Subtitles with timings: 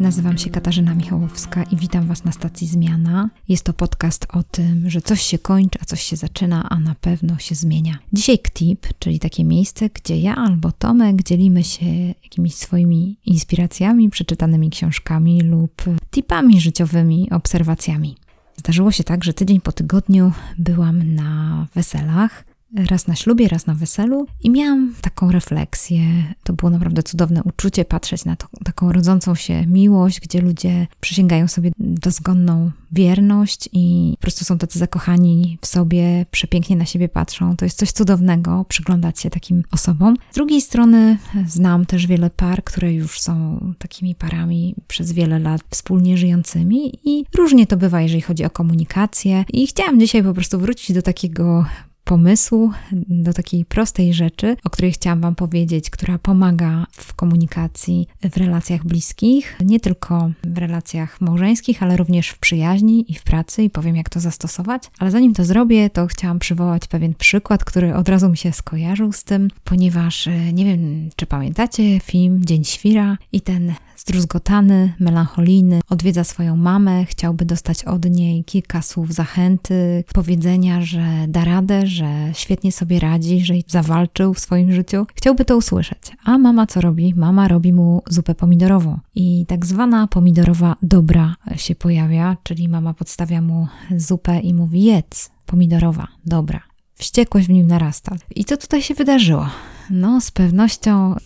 [0.00, 3.30] Nazywam się Katarzyna Michałowska i witam Was na stacji Zmiana.
[3.48, 6.94] Jest to podcast o tym, że coś się kończy, a coś się zaczyna, a na
[6.94, 7.98] pewno się zmienia.
[8.12, 11.86] Dzisiaj KTIP, czyli takie miejsce, gdzie ja albo Tomek dzielimy się
[12.22, 18.16] jakimiś swoimi inspiracjami, przeczytanymi książkami lub tipami życiowymi, obserwacjami.
[18.56, 22.44] Zdarzyło się tak, że tydzień po tygodniu byłam na weselach
[22.76, 26.00] raz na ślubie, raz na weselu i miałam taką refleksję.
[26.44, 31.48] To było naprawdę cudowne uczucie patrzeć na to, taką rodzącą się miłość, gdzie ludzie przysięgają
[31.48, 37.56] sobie dozgonną wierność i po prostu są tacy zakochani w sobie, przepięknie na siebie patrzą.
[37.56, 40.16] To jest coś cudownego przyglądać się takim osobom.
[40.30, 45.60] Z drugiej strony znam też wiele par, które już są takimi parami przez wiele lat
[45.70, 49.44] wspólnie żyjącymi i różnie to bywa, jeżeli chodzi o komunikację.
[49.52, 51.64] I chciałam dzisiaj po prostu wrócić do takiego
[52.08, 52.70] pomysłu
[53.08, 58.84] do takiej prostej rzeczy, o której chciałam Wam powiedzieć, która pomaga w komunikacji w relacjach
[58.84, 63.96] bliskich, nie tylko w relacjach małżeńskich, ale również w przyjaźni i w pracy i powiem,
[63.96, 64.82] jak to zastosować.
[64.98, 69.12] Ale zanim to zrobię, to chciałam przywołać pewien przykład, który od razu mi się skojarzył
[69.12, 75.80] z tym, ponieważ e, nie wiem, czy pamiętacie film Dzień Świra i ten zdruzgotany, melancholijny,
[75.90, 82.30] odwiedza swoją mamę, chciałby dostać od niej kilka słów zachęty, powiedzenia, że da radę, że
[82.32, 85.06] świetnie sobie radzi, że zawalczył w swoim życiu.
[85.14, 85.98] Chciałby to usłyszeć.
[86.24, 87.14] A mama co robi?
[87.16, 88.98] Mama robi mu zupę pomidorową.
[89.14, 95.30] I tak zwana pomidorowa dobra się pojawia, czyli mama podstawia mu zupę i mówi jedz,
[95.46, 96.60] pomidorowa, dobra.
[96.94, 98.16] Wściekłość w nim narasta.
[98.36, 99.48] I co tutaj się wydarzyło?
[99.90, 101.16] No, z pewnością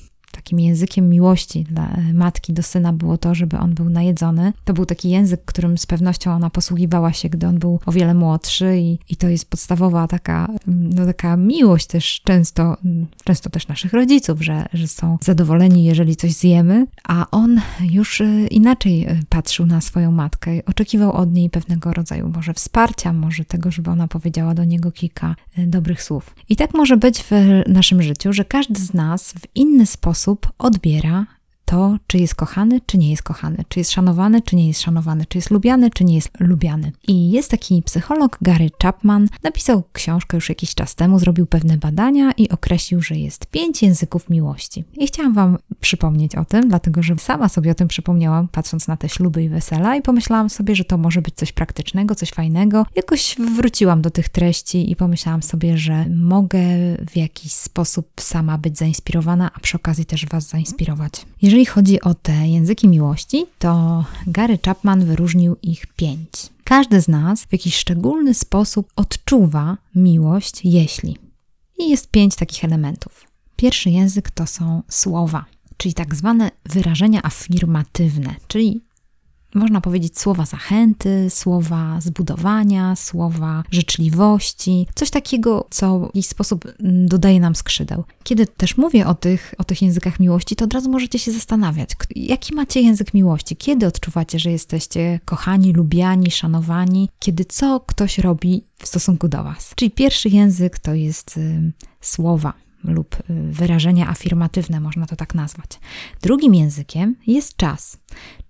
[0.52, 4.52] takim językiem miłości dla e, matki do syna było to, żeby on był najedzony.
[4.64, 8.14] To był taki język, którym z pewnością ona posługiwała się, gdy on był o wiele
[8.14, 13.50] młodszy i, i to jest podstawowa taka, mm, no taka miłość też często, mm, często
[13.50, 17.60] też naszych rodziców, że, że są zadowoleni, jeżeli coś zjemy, a on
[17.90, 23.12] już e, inaczej e, patrzył na swoją matkę, oczekiwał od niej pewnego rodzaju może wsparcia,
[23.12, 26.34] może tego, żeby ona powiedziała do niego kilka dobrych słów.
[26.48, 27.30] I tak może być w
[27.68, 31.26] naszym życiu, że każdy z nas w inny sposób odbiera
[31.72, 35.26] to, czy jest kochany, czy nie jest kochany, czy jest szanowany, czy nie jest szanowany,
[35.26, 36.92] czy jest lubiany, czy nie jest lubiany.
[37.08, 42.32] I jest taki psycholog Gary Chapman, napisał książkę już jakiś czas temu, zrobił pewne badania
[42.32, 44.84] i określił, że jest pięć języków miłości.
[44.96, 48.96] I chciałam Wam przypomnieć o tym, dlatego że sama sobie o tym przypomniałam, patrząc na
[48.96, 52.86] te śluby i wesela, i pomyślałam sobie, że to może być coś praktycznego, coś fajnego.
[52.96, 56.60] Jakoś wróciłam do tych treści i pomyślałam sobie, że mogę
[57.10, 61.12] w jakiś sposób sama być zainspirowana, a przy okazji też Was zainspirować.
[61.42, 66.30] Jeżeli jeżeli chodzi o te języki miłości, to Gary Chapman wyróżnił ich pięć.
[66.64, 71.16] Każdy z nas w jakiś szczególny sposób odczuwa miłość, jeśli.
[71.78, 73.26] I jest pięć takich elementów.
[73.56, 75.44] Pierwszy język to są słowa,
[75.76, 78.80] czyli tak zwane wyrażenia afirmatywne, czyli
[79.54, 87.40] można powiedzieć słowa zachęty, słowa zbudowania, słowa życzliwości, coś takiego, co w jakiś sposób dodaje
[87.40, 88.04] nam skrzydeł.
[88.24, 91.90] Kiedy też mówię o tych, o tych językach miłości, to od razu możecie się zastanawiać,
[92.16, 98.64] jaki macie język miłości, kiedy odczuwacie, że jesteście kochani, lubiani, szanowani, kiedy co ktoś robi
[98.78, 99.72] w stosunku do Was.
[99.74, 102.52] Czyli pierwszy język to jest y, słowa
[102.84, 103.22] lub y,
[103.52, 105.80] wyrażenia afirmatywne, można to tak nazwać.
[106.22, 107.98] Drugim językiem jest czas,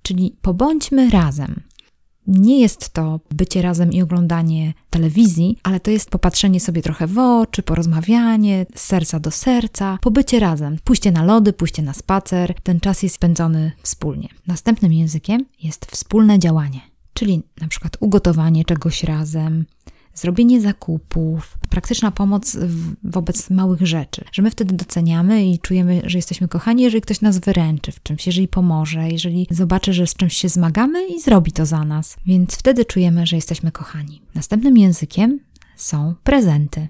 [0.03, 1.63] czyli pobądźmy razem.
[2.27, 7.19] Nie jest to bycie razem i oglądanie telewizji, ale to jest popatrzenie sobie trochę w
[7.19, 12.55] oczy, porozmawianie z serca do serca, pobycie razem, pójście na lody, pójście na spacer.
[12.63, 14.29] Ten czas jest spędzony wspólnie.
[14.47, 16.81] Następnym językiem jest wspólne działanie,
[17.15, 19.65] czyli na przykład ugotowanie czegoś razem,
[20.15, 22.57] zrobienie zakupów, praktyczna pomoc
[23.05, 27.39] wobec małych rzeczy, że my wtedy doceniamy i czujemy, że jesteśmy kochani, jeżeli ktoś nas
[27.39, 31.67] wyręczy w czymś, jeżeli pomoże, jeżeli zobaczy, że z czymś się zmagamy i zrobi to
[31.67, 32.17] za nas.
[32.27, 34.23] Więc wtedy czujemy, że jesteśmy kochani.
[34.35, 35.41] Następnym językiem
[35.77, 36.89] są prezenty.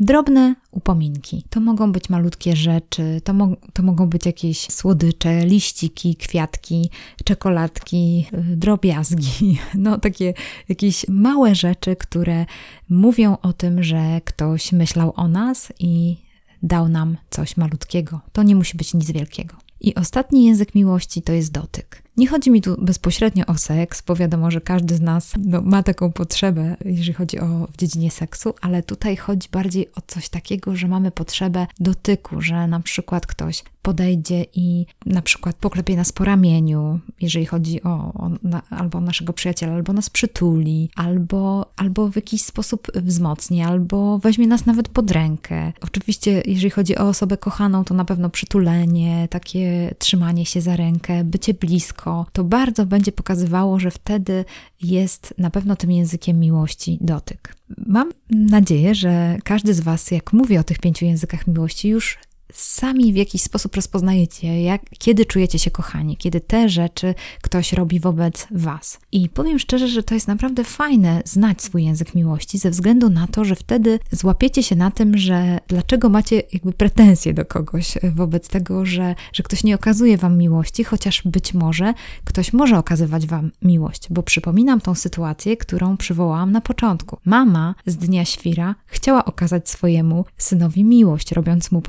[0.00, 1.44] Drobne upominki.
[1.50, 6.90] To mogą być malutkie rzeczy, to, mo to mogą być jakieś słodycze, liściki, kwiatki,
[7.24, 9.58] czekoladki, y, drobiazgi.
[9.74, 10.34] No takie
[10.68, 12.46] jakieś małe rzeczy, które
[12.88, 16.16] mówią o tym, że ktoś myślał o nas i
[16.62, 18.20] dał nam coś malutkiego.
[18.32, 19.56] To nie musi być nic wielkiego.
[19.80, 22.02] I ostatni język miłości to jest dotyk.
[22.16, 25.82] Nie chodzi mi tu bezpośrednio o seks, bo wiadomo, że każdy z nas no, ma
[25.82, 30.76] taką potrzebę, jeżeli chodzi o w dziedzinie seksu, ale tutaj chodzi bardziej o coś takiego,
[30.76, 36.24] że mamy potrzebę dotyku, że na przykład ktoś podejdzie i na przykład poklepie nas po
[36.24, 42.16] ramieniu, jeżeli chodzi o, o na, albo naszego przyjaciela, albo nas przytuli, albo, albo w
[42.16, 45.72] jakiś sposób wzmocni, albo weźmie nas nawet pod rękę.
[45.80, 51.24] Oczywiście, jeżeli chodzi o osobę kochaną, to na pewno przytulenie, takie trzymanie się za rękę,
[51.24, 54.44] bycie blisko, blisko, to bardzo będzie pokazywało, że wtedy
[54.82, 57.54] jest na pewno tym językiem miłości dotyk.
[57.86, 62.18] Mam nadzieję, że każdy z Was, jak mówi o tych pięciu językach miłości, już
[62.54, 68.00] sami w jakiś sposób rozpoznajecie, jak, kiedy czujecie się kochani, kiedy te rzeczy ktoś robi
[68.00, 68.98] wobec Was.
[69.12, 73.26] I powiem szczerze, że to jest naprawdę fajne znać swój język miłości, ze względu na
[73.26, 78.48] to, że wtedy złapiecie się na tym, że dlaczego macie jakby pretensje do kogoś wobec
[78.48, 81.94] tego, że, że ktoś nie okazuje Wam miłości, chociaż być może
[82.24, 87.18] ktoś może okazywać Wam miłość, bo przypominam tą sytuację, którą przywołałam na początku.
[87.24, 91.82] Mama z dnia świra chciała okazać swojemu synowi miłość, robiąc mu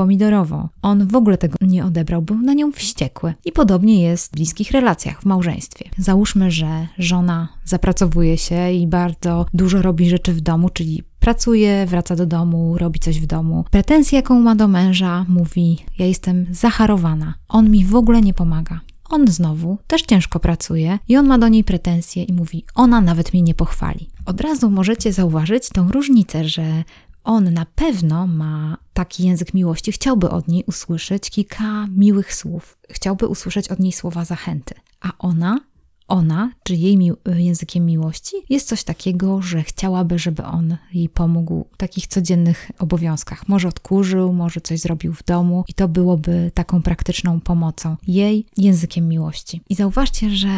[0.81, 3.33] on w ogóle tego nie odebrał, był na nią wściekły.
[3.45, 5.89] I podobnie jest w bliskich relacjach, w małżeństwie.
[5.97, 12.15] Załóżmy, że żona zapracowuje się i bardzo dużo robi rzeczy w domu, czyli pracuje, wraca
[12.15, 13.65] do domu, robi coś w domu.
[13.71, 18.79] Pretensję, jaką ma do męża, mówi: Ja jestem zacharowana, on mi w ogóle nie pomaga.
[19.09, 23.33] On znowu też ciężko pracuje i on ma do niej pretensje i mówi: Ona nawet
[23.33, 24.09] mnie nie pochwali.
[24.25, 26.83] Od razu możecie zauważyć tą różnicę, że
[27.23, 33.27] on na pewno ma taki język miłości, chciałby od niej usłyszeć kilka miłych słów, chciałby
[33.27, 34.75] usłyszeć od niej słowa zachęty.
[35.01, 35.59] A ona,
[36.07, 41.67] ona, czy jej mi językiem miłości, jest coś takiego, że chciałaby, żeby on jej pomógł
[41.71, 43.47] w takich codziennych obowiązkach.
[43.47, 49.07] Może odkurzył, może coś zrobił w domu i to byłoby taką praktyczną pomocą jej językiem
[49.07, 49.61] miłości.
[49.69, 50.49] I zauważcie, że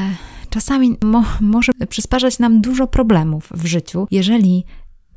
[0.50, 4.65] czasami mo może przysparzać nam dużo problemów w życiu, jeżeli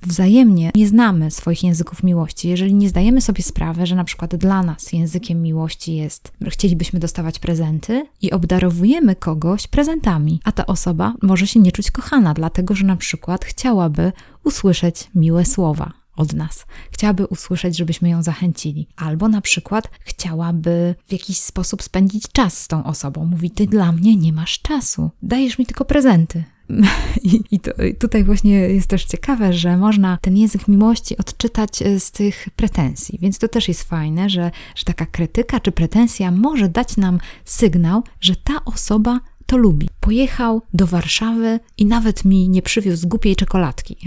[0.03, 4.63] wzajemnie nie znamy swoich języków miłości, jeżeli nie zdajemy sobie sprawy, że na przykład dla
[4.63, 11.47] nas językiem miłości jest, chcielibyśmy dostawać prezenty i obdarowujemy kogoś prezentami, a ta osoba może
[11.47, 14.13] się nie czuć kochana, dlatego że na przykład chciałaby
[14.45, 16.67] usłyszeć miłe słowa od nas.
[16.91, 18.89] Chciałaby usłyszeć, żebyśmy ją zachęcili.
[18.97, 23.25] Albo na przykład chciałaby w jakiś sposób spędzić czas z tą osobą.
[23.27, 26.45] Mówi, ty dla mnie nie masz czasu, dajesz mi tylko prezenty.
[27.23, 31.83] I, i, to, I, tutaj właśnie jest też ciekawe, że można ten język miłości odczytać
[31.83, 33.19] e, z tych pretensji.
[33.23, 38.03] Więc to też jest fajne, że, że taka krytyka czy pretensja może dać nam sygnał,
[38.21, 39.89] że ta osoba to lubi.
[40.01, 43.97] Pojechał do Warszawy i nawet mi nie przywiózł głupiej czekoladki.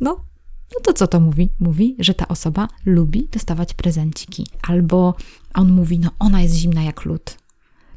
[0.00, 0.24] No,
[0.74, 1.48] no to co to mówi?
[1.60, 4.46] Mówi, że ta osoba lubi dostawać prezenciki.
[4.62, 5.14] Albo
[5.54, 7.36] on mówi, no ona jest zimna jak lód.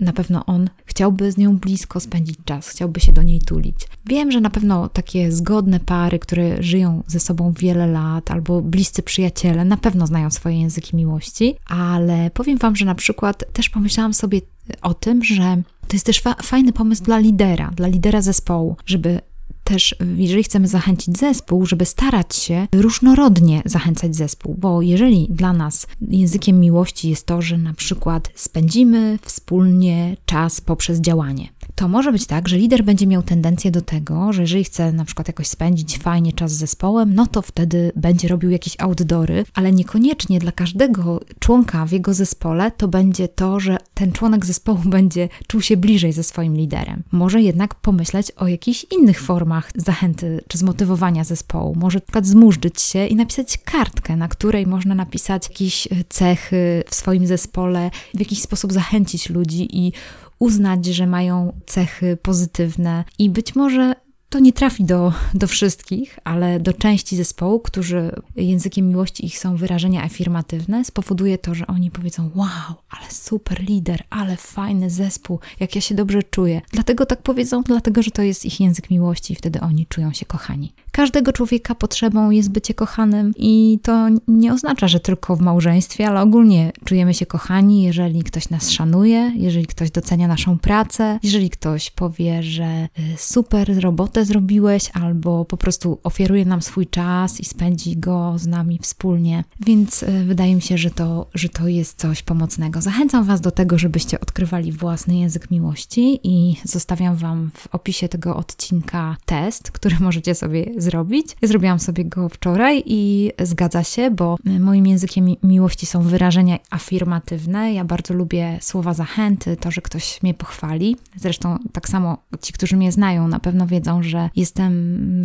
[0.04, 3.76] Na pewno on chciałby z nią blisko spędzić czas, chciałby się do niej tulić.
[4.06, 9.04] Wiem, że na pewno takie zgodne pary, które żyją ze sobą wiele lat, albo bliscy
[9.04, 14.14] przyjaciele, na pewno znają swoje języki miłości, ale powiem Wam, że na przykład też pomyślałam
[14.14, 14.42] sobie
[14.82, 19.22] o tym, że to jest też fa fajny pomysł dla lidera, dla lidera zespołu, żeby
[19.64, 25.88] też, jeżeli chcemy zachęcić zespół, żeby starać się różnorodnie zachęcać zespół, bo jeżeli dla nas
[26.02, 32.26] językiem miłości jest to, że na przykład spędzimy wspólnie czas poprzez działanie, to może być
[32.26, 35.98] tak, że lider będzie miał tendencję do tego, że jeżeli chce na przykład jakoś spędzić
[35.98, 41.22] fajnie czas z zespołem, no to wtedy będzie robił jakieś outdory, ale niekoniecznie dla każdego
[41.40, 46.14] członka w jego zespole to będzie to, że ten członek zespołu będzie czuł się bliżej
[46.14, 47.04] ze swoim liderem.
[47.12, 51.76] Może jednak pomyśleć o jakichś innych formach zachęty czy zmotywowania zespołu.
[51.76, 56.96] Może na przykład zmurzyć się i napisać kartkę, na której można napisać jakieś cechy w
[56.96, 59.94] swoim zespole, w jakiś sposób zachęcić ludzi i
[60.40, 63.96] uznać, że mają cechy pozytywne i być może
[64.34, 69.56] to nie trafi do, do wszystkich, ale do części zespołu, którzy językiem miłości ich są
[69.56, 75.76] wyrażenia afirmatywne, spowoduje to, że oni powiedzą: Wow, ale super lider, ale fajny zespół, jak
[75.76, 76.62] ja się dobrze czuję.
[76.72, 80.26] Dlatego tak powiedzą, dlatego że to jest ich język miłości i wtedy oni czują się
[80.26, 80.74] kochani.
[80.96, 86.22] Każdego człowieka potrzebą jest bycie kochanym i to nie oznacza, że tylko w małżeństwie, ale
[86.22, 91.92] ogólnie czujemy się kochani, jeżeli ktoś nas szanuje, jeżeli ktoś docenia naszą pracę, jeżeli ktoś
[91.92, 97.98] powie, że y, super robotę zrobiłeś, albo po prostu ofiaruje nam swój czas i spędzi
[97.98, 99.44] go z nami wspólnie.
[99.60, 102.82] Więc y, wydaje mi się, że to, że to jest coś pomocnego.
[102.82, 108.36] Zachęcam Was do tego, żebyście odkrywali własny język miłości i zostawiam Wam w opisie tego
[108.36, 111.28] odcinka test, który możecie sobie zrobić.
[111.42, 117.74] Zrobiłam sobie go wczoraj i zgadza się, bo moim językiem miłości są wyrażenia afirmatywne.
[117.74, 120.98] Ja bardzo lubię słowa zachęty, to, że ktoś mnie pochwali.
[121.16, 124.74] Zresztą tak samo ci, którzy mnie znają, na pewno wiedzą, że że jestem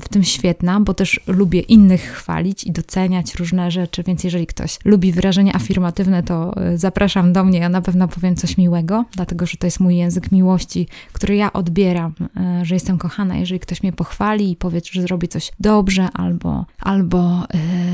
[0.02, 4.78] w tym świetna, bo też lubię innych chwalić i doceniać różne rzeczy, więc jeżeli ktoś
[4.84, 9.46] lubi wyrażenia afirmatywne, to e, zapraszam do mnie, ja na pewno powiem coś miłego, dlatego
[9.46, 13.36] że to jest mój język miłości, który ja odbieram, e, że jestem kochana.
[13.36, 17.42] Jeżeli ktoś mnie pochwali i powie, że zrobi coś dobrze albo, albo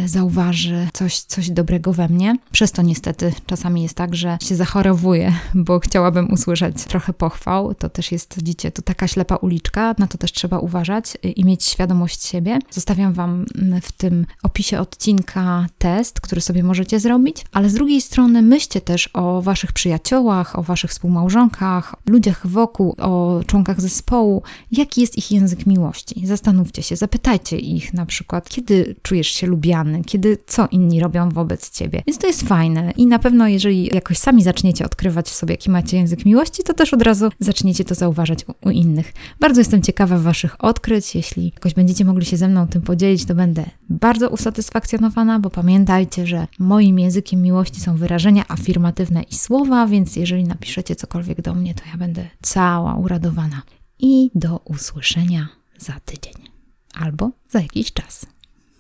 [0.01, 4.57] yy, zauważy coś, coś dobrego we mnie, przez to niestety czasami jest tak, że się
[4.57, 7.75] zachorowuję, bo chciałabym usłyszeć trochę pochwał.
[7.75, 11.65] To też jest, widzicie, to taka ślepa uliczka, na to też trzeba uważać i mieć
[11.65, 12.59] świadomość siebie.
[12.71, 13.47] Zostawiam Wam
[13.83, 19.11] w tym opisie odcinka test, który sobie możecie zrobić, ale z drugiej strony myślcie też
[19.13, 24.43] o Waszych przyjaciołach, o Waszych współmałżonkach, ludziach wokół, o członkach zespołu,
[24.73, 26.27] jaki jest ich język miłości.
[26.27, 31.71] Zastanówcie się, zapytajcie ich na przykład, kiedy czujesz się lubiany, kiedy co inni robią wobec
[31.71, 32.03] Ciebie.
[32.07, 35.71] Więc to jest fajne i na pewno, jeżeli jakoś sami zaczniecie odkrywać w sobie, jaki
[35.71, 39.13] macie język miłości, to też od razu zaczniecie to zauważać u, u innych.
[39.41, 41.15] Bardzo jestem ciekawa Waszych odkryć.
[41.15, 46.27] Jeśli jakoś będziecie mogli się ze mną tym podzielić, to będę bardzo usatysfakcjonowana, bo pamiętajcie,
[46.27, 51.75] że moim językiem miłości są wyrażenia afirmatywne i słowa, więc jeżeli napiszecie cokolwiek do mnie,
[51.75, 53.63] to ja będę cała uradowana.
[53.99, 55.49] I do usłyszenia
[55.79, 56.54] za tydzień
[56.95, 58.27] albo za jakiś czas.